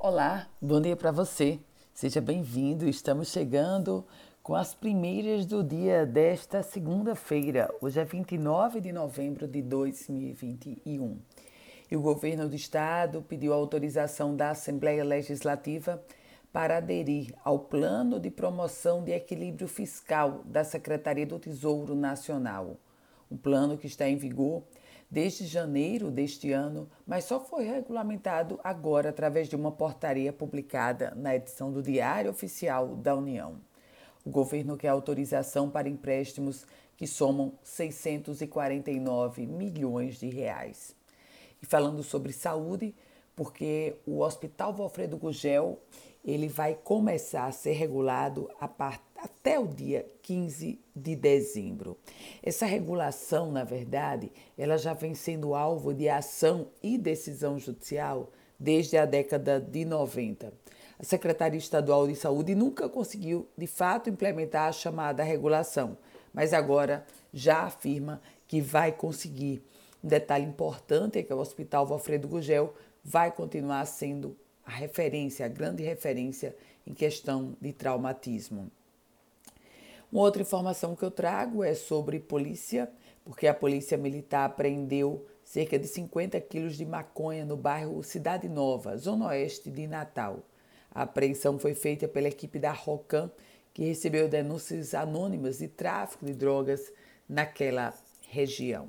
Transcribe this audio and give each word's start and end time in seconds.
Olá, 0.00 0.46
bom 0.62 0.80
dia 0.80 0.94
para 0.94 1.10
você. 1.10 1.58
Seja 1.92 2.20
bem-vindo. 2.20 2.88
Estamos 2.88 3.32
chegando 3.32 4.06
com 4.44 4.54
as 4.54 4.72
primeiras 4.72 5.44
do 5.44 5.64
dia 5.64 6.06
desta 6.06 6.62
segunda-feira. 6.62 7.68
Hoje 7.80 7.98
é 7.98 8.04
29 8.04 8.80
de 8.80 8.92
novembro 8.92 9.48
de 9.48 9.60
2021. 9.60 11.18
E 11.90 11.96
o 11.96 12.00
governo 12.00 12.48
do 12.48 12.54
estado 12.54 13.22
pediu 13.22 13.52
autorização 13.52 14.36
da 14.36 14.50
Assembleia 14.50 15.02
Legislativa 15.02 16.00
para 16.52 16.76
aderir 16.76 17.34
ao 17.44 17.58
Plano 17.58 18.20
de 18.20 18.30
Promoção 18.30 19.02
de 19.02 19.10
Equilíbrio 19.10 19.66
Fiscal 19.66 20.42
da 20.44 20.62
Secretaria 20.62 21.26
do 21.26 21.40
Tesouro 21.40 21.96
Nacional. 21.96 22.76
Um 23.28 23.36
plano 23.36 23.76
que 23.76 23.88
está 23.88 24.08
em 24.08 24.16
vigor 24.16 24.62
desde 25.10 25.46
janeiro 25.46 26.10
deste 26.10 26.52
ano, 26.52 26.88
mas 27.06 27.24
só 27.24 27.40
foi 27.40 27.64
regulamentado 27.64 28.60
agora 28.62 29.08
através 29.08 29.48
de 29.48 29.56
uma 29.56 29.72
portaria 29.72 30.32
publicada 30.32 31.12
na 31.16 31.34
edição 31.34 31.72
do 31.72 31.82
Diário 31.82 32.30
Oficial 32.30 32.94
da 32.96 33.14
União. 33.14 33.60
O 34.24 34.30
governo 34.30 34.76
quer 34.76 34.88
autorização 34.88 35.70
para 35.70 35.88
empréstimos 35.88 36.66
que 36.96 37.06
somam 37.06 37.52
649 37.62 39.46
milhões 39.46 40.18
de 40.18 40.28
reais. 40.28 40.94
E 41.62 41.66
falando 41.66 42.02
sobre 42.02 42.32
saúde, 42.32 42.94
porque 43.34 43.96
o 44.04 44.20
Hospital 44.20 44.74
Valfredo 44.74 45.16
Gugel 45.16 45.78
ele 46.24 46.48
vai 46.48 46.74
começar 46.74 47.46
a 47.46 47.52
ser 47.52 47.72
regulado 47.72 48.50
a 48.60 48.68
part... 48.68 49.00
até 49.18 49.58
o 49.58 49.66
dia 49.66 50.06
15 50.22 50.80
de 50.94 51.16
dezembro. 51.16 51.96
Essa 52.42 52.66
regulação, 52.66 53.50
na 53.50 53.64
verdade, 53.64 54.30
ela 54.56 54.76
já 54.76 54.92
vem 54.92 55.14
sendo 55.14 55.54
alvo 55.54 55.92
de 55.92 56.08
ação 56.08 56.68
e 56.82 56.96
decisão 56.96 57.58
judicial 57.58 58.30
desde 58.58 58.96
a 58.96 59.04
década 59.04 59.60
de 59.60 59.84
90. 59.84 60.52
A 60.98 61.04
Secretaria 61.04 61.58
Estadual 61.58 62.08
de 62.08 62.16
Saúde 62.16 62.54
nunca 62.54 62.88
conseguiu, 62.88 63.46
de 63.56 63.66
fato, 63.66 64.10
implementar 64.10 64.68
a 64.68 64.72
chamada 64.72 65.22
regulação, 65.22 65.96
mas 66.32 66.52
agora 66.52 67.06
já 67.32 67.62
afirma 67.62 68.20
que 68.46 68.60
vai 68.60 68.90
conseguir. 68.92 69.62
Um 70.02 70.08
detalhe 70.08 70.44
importante 70.44 71.18
é 71.18 71.22
que 71.22 71.32
o 71.32 71.38
Hospital 71.38 71.86
Valfredo 71.86 72.26
Gugel 72.26 72.74
vai 73.04 73.30
continuar 73.30 73.84
sendo 73.86 74.36
a 74.64 74.70
referência, 74.70 75.46
a 75.46 75.48
grande 75.48 75.82
referência 75.82 76.54
em 76.86 76.92
questão 76.92 77.56
de 77.60 77.72
traumatismo. 77.72 78.70
Uma 80.10 80.22
outra 80.22 80.40
informação 80.40 80.96
que 80.96 81.04
eu 81.04 81.10
trago 81.10 81.62
é 81.62 81.74
sobre 81.74 82.18
polícia, 82.18 82.90
porque 83.26 83.46
a 83.46 83.52
Polícia 83.52 83.98
Militar 83.98 84.46
apreendeu 84.46 85.26
cerca 85.44 85.78
de 85.78 85.86
50 85.86 86.40
quilos 86.40 86.78
de 86.78 86.86
maconha 86.86 87.44
no 87.44 87.58
bairro 87.58 88.02
Cidade 88.02 88.48
Nova, 88.48 88.96
zona 88.96 89.26
oeste 89.26 89.70
de 89.70 89.86
Natal. 89.86 90.38
A 90.90 91.02
apreensão 91.02 91.58
foi 91.58 91.74
feita 91.74 92.08
pela 92.08 92.28
equipe 92.28 92.58
da 92.58 92.72
ROCAM, 92.72 93.30
que 93.74 93.84
recebeu 93.84 94.30
denúncias 94.30 94.94
anônimas 94.94 95.58
de 95.58 95.68
tráfico 95.68 96.24
de 96.24 96.32
drogas 96.32 96.90
naquela 97.28 97.92
região. 98.30 98.88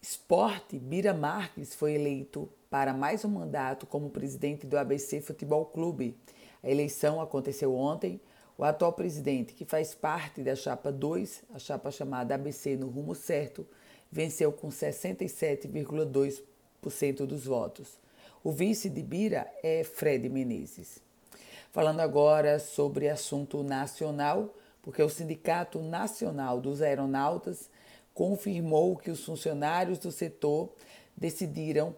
Esporte, 0.00 0.78
Bira 0.78 1.14
Marques 1.14 1.74
foi 1.74 1.94
eleito 1.94 2.50
para 2.68 2.92
mais 2.92 3.24
um 3.24 3.30
mandato 3.30 3.86
como 3.86 4.10
presidente 4.10 4.66
do 4.66 4.76
ABC 4.76 5.22
Futebol 5.22 5.64
Clube. 5.64 6.18
A 6.62 6.70
eleição 6.70 7.18
aconteceu 7.18 7.74
ontem. 7.74 8.20
O 8.56 8.64
atual 8.64 8.92
presidente, 8.92 9.52
que 9.54 9.64
faz 9.64 9.94
parte 9.94 10.42
da 10.42 10.54
chapa 10.54 10.92
2, 10.92 11.44
a 11.54 11.58
chapa 11.58 11.90
chamada 11.90 12.34
ABC 12.34 12.76
no 12.76 12.88
rumo 12.88 13.14
certo, 13.14 13.66
venceu 14.10 14.52
com 14.52 14.68
67,2% 14.68 17.26
dos 17.26 17.46
votos. 17.46 17.98
O 18.44 18.52
vice 18.52 18.90
de 18.90 19.02
Bira 19.02 19.50
é 19.62 19.82
Fred 19.82 20.28
Menezes. 20.28 21.00
Falando 21.70 22.00
agora 22.00 22.58
sobre 22.58 23.08
assunto 23.08 23.62
nacional, 23.62 24.54
porque 24.82 25.02
o 25.02 25.08
Sindicato 25.08 25.80
Nacional 25.80 26.60
dos 26.60 26.82
Aeronautas 26.82 27.70
confirmou 28.12 28.94
que 28.96 29.10
os 29.10 29.24
funcionários 29.24 29.98
do 29.98 30.12
setor 30.12 30.68
decidiram 31.16 31.94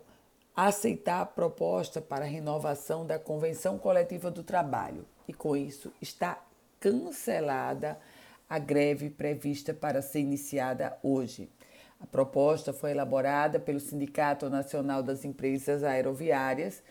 aceitar 0.55 1.23
a 1.23 1.27
proposta 1.27 2.01
para 2.01 2.25
a 2.25 2.28
renovação 2.28 3.05
da 3.05 3.19
Convenção 3.19 3.77
Coletiva 3.77 4.31
do 4.31 4.45
Trabalho 4.45 5.05
e, 5.27 5.33
com 5.33 5.57
isso, 5.57 5.93
está 6.01 6.41
cancelada 6.84 7.99
a 8.47 8.59
greve 8.59 9.09
prevista 9.09 9.72
para 9.72 10.03
ser 10.03 10.21
iniciada 10.21 10.95
hoje. 11.03 11.49
A 11.99 12.05
proposta 12.06 12.75
foi 12.75 12.91
elaborada 12.91 13.59
pelo 13.59 13.81
Sindicato 13.81 14.50
Nacional 14.50 15.03
das 15.03 15.25
Empresas 15.25 15.83
Aeroviárias, 15.83 16.83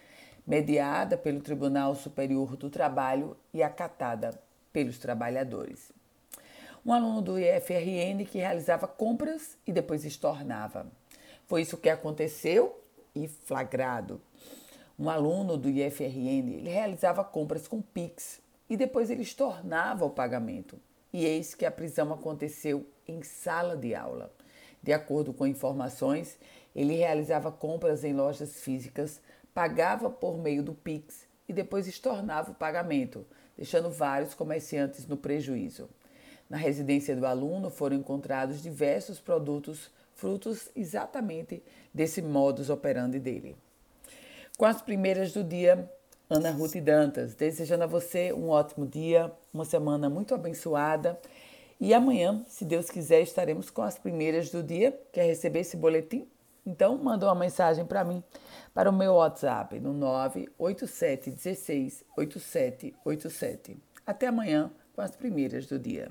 mediada 0.47 1.15
pelo 1.15 1.41
Tribunal 1.41 1.93
Superior 1.93 2.57
do 2.57 2.71
Trabalho 2.71 3.37
e 3.53 3.61
acatada 3.61 4.41
pelos 4.71 4.97
trabalhadores. 4.97 5.91
Um 6.83 6.91
aluno 6.91 7.21
do 7.21 7.39
IFRN 7.39 8.25
que 8.25 8.39
realizava 8.39 8.87
compras 8.87 9.55
e 9.67 9.71
depois 9.71 10.03
estornava. 10.03 10.87
Foi 11.45 11.61
isso 11.61 11.77
que 11.77 11.87
aconteceu 11.87 12.81
e 13.13 13.27
flagrado. 13.27 14.19
Um 14.97 15.07
aluno 15.07 15.55
do 15.55 15.69
IFRN 15.69 16.55
ele 16.55 16.69
realizava 16.69 17.23
compras 17.23 17.67
com 17.67 17.79
Pix 17.79 18.41
e 18.73 18.77
depois 18.77 19.11
ele 19.11 19.21
estornava 19.21 20.03
o 20.03 20.09
pagamento. 20.09 20.79
E 21.13 21.25
eis 21.25 21.53
que 21.53 21.63
a 21.63 21.69
prisão 21.69 22.11
aconteceu 22.11 22.87
em 23.07 23.21
sala 23.21 23.77
de 23.77 23.93
aula. 23.93 24.33
De 24.81 24.91
acordo 24.91 25.31
com 25.31 25.45
informações, 25.45 26.39
ele 26.75 26.95
realizava 26.95 27.51
compras 27.51 28.03
em 28.03 28.13
lojas 28.13 28.61
físicas, 28.61 29.21
pagava 29.53 30.09
por 30.09 30.39
meio 30.39 30.63
do 30.63 30.73
Pix 30.73 31.27
e 31.47 31.53
depois 31.53 31.85
estornava 31.87 32.49
o 32.49 32.55
pagamento, 32.55 33.23
deixando 33.55 33.91
vários 33.91 34.33
comerciantes 34.33 35.05
no 35.05 35.17
prejuízo. 35.17 35.87
Na 36.49 36.57
residência 36.57 37.15
do 37.15 37.27
aluno 37.27 37.69
foram 37.69 37.97
encontrados 37.97 38.63
diversos 38.63 39.19
produtos 39.19 39.91
frutos 40.15 40.69
exatamente 40.75 41.61
desse 41.93 42.23
modus 42.23 42.71
operandi 42.71 43.19
dele. 43.19 43.55
Com 44.57 44.65
as 44.65 44.81
primeiras 44.81 45.31
do 45.31 45.43
dia, 45.43 45.87
Ana 46.29 46.51
Ruth 46.51 46.75
Dantas, 46.77 47.35
desejando 47.35 47.83
a 47.83 47.87
você 47.87 48.31
um 48.31 48.49
ótimo 48.49 48.87
dia, 48.87 49.31
uma 49.53 49.65
semana 49.65 50.09
muito 50.09 50.33
abençoada. 50.33 51.19
E 51.79 51.93
amanhã, 51.93 52.43
se 52.47 52.63
Deus 52.63 52.89
quiser, 52.89 53.21
estaremos 53.21 53.69
com 53.69 53.81
as 53.81 53.97
primeiras 53.99 54.49
do 54.49 54.63
dia. 54.63 54.97
Quer 55.11 55.25
receber 55.25 55.59
esse 55.59 55.75
boletim? 55.75 56.27
Então, 56.65 56.97
manda 56.97 57.25
uma 57.25 57.35
mensagem 57.35 57.85
para 57.85 58.05
mim, 58.05 58.23
para 58.73 58.89
o 58.89 58.93
meu 58.93 59.15
WhatsApp, 59.15 59.79
no 59.81 59.91
987 59.91 61.31
16 61.31 62.05
8787. 62.15 63.77
Até 64.05 64.27
amanhã 64.27 64.71
com 64.95 65.01
as 65.01 65.15
primeiras 65.15 65.65
do 65.65 65.77
dia. 65.77 66.09